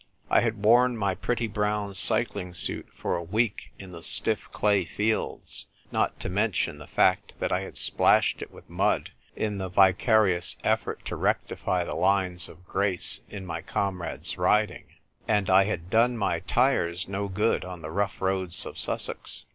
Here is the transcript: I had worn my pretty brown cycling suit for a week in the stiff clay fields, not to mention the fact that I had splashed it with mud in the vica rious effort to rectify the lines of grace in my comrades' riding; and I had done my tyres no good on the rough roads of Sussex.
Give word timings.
I 0.31 0.39
had 0.41 0.63
worn 0.63 0.97
my 0.97 1.13
pretty 1.13 1.45
brown 1.45 1.93
cycling 1.93 2.55
suit 2.55 2.89
for 2.97 3.15
a 3.15 3.21
week 3.23 3.71
in 3.77 3.91
the 3.91 4.01
stiff 4.01 4.49
clay 4.49 4.83
fields, 4.83 5.67
not 5.91 6.19
to 6.21 6.27
mention 6.27 6.79
the 6.79 6.87
fact 6.87 7.33
that 7.39 7.51
I 7.51 7.59
had 7.59 7.77
splashed 7.77 8.41
it 8.41 8.49
with 8.51 8.67
mud 8.67 9.11
in 9.35 9.59
the 9.59 9.69
vica 9.69 9.97
rious 10.17 10.55
effort 10.63 11.05
to 11.05 11.15
rectify 11.15 11.83
the 11.83 11.93
lines 11.93 12.49
of 12.49 12.65
grace 12.65 13.21
in 13.29 13.45
my 13.45 13.61
comrades' 13.61 14.39
riding; 14.39 14.85
and 15.27 15.51
I 15.51 15.65
had 15.65 15.91
done 15.91 16.17
my 16.17 16.39
tyres 16.39 17.07
no 17.07 17.27
good 17.27 17.63
on 17.63 17.81
the 17.83 17.91
rough 17.91 18.19
roads 18.21 18.65
of 18.65 18.79
Sussex. 18.79 19.45